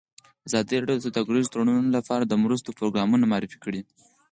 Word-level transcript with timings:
ازادي 0.47 0.75
راډیو 0.77 0.97
د 0.99 1.03
سوداګریز 1.07 1.47
تړونونه 1.49 1.89
لپاره 1.97 2.23
د 2.25 2.33
مرستو 2.43 2.75
پروګرامونه 2.79 3.25
معرفي 3.31 3.57
کړي. 3.65 3.81